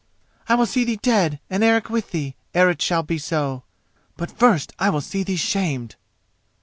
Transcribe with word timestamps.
I 0.49 0.55
will 0.55 0.65
see 0.65 0.83
thee 0.83 0.95
dead, 0.99 1.39
and 1.47 1.63
Eric 1.63 1.87
with 1.87 2.09
thee, 2.09 2.35
ere 2.55 2.71
it 2.71 2.81
shall 2.81 3.03
be 3.03 3.19
so! 3.19 3.65
but 4.17 4.31
first 4.35 4.73
I 4.79 4.89
will 4.89 4.99
see 4.99 5.21
thee 5.21 5.35
shamed!" 5.35 5.95